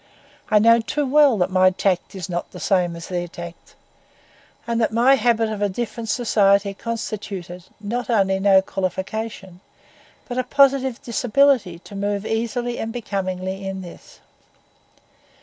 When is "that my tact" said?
1.37-2.15